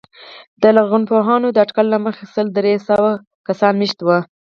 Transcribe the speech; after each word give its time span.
د 0.61 0.63
لرغونپوهانو 0.75 1.47
د 1.51 1.57
اټکل 1.63 1.85
له 1.93 1.99
مخې 2.05 2.23
سل 2.33 2.47
تر 2.49 2.53
درې 2.57 2.73
سوه 2.89 3.11
کسان 3.47 3.73
مېشت 3.81 3.99
وو 4.01 4.19